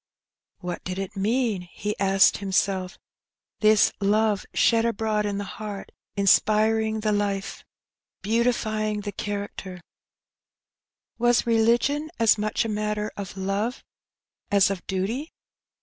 "What 0.61 0.83
did 0.83 0.97
it 0.97 1.15
mean?" 1.15 1.61
he 1.81 1.95
asked 1.99 2.37
himself," 2.37 2.97
this 3.61 3.91
love 4.01 4.47
shed 4.51 4.83
abroad 4.83 5.27
in 5.27 5.37
the 5.37 5.43
heart, 5.43 5.91
inspiring 6.15 7.01
the 7.01 7.11
life, 7.11 7.63
beautifying 8.23 9.01
the 9.01 9.11
cha 9.11 9.25
232 9.57 9.69
Her 9.69 9.75
Benny. 9.75 9.79
racter? 9.79 9.81
Was 11.19 11.45
religion 11.45 12.09
as 12.17 12.39
much 12.39 12.65
a 12.65 12.69
matter 12.69 13.11
of 13.15 13.37
love 13.37 13.83
as 14.49 14.71
of 14.71 14.83
duty?" 14.87 15.31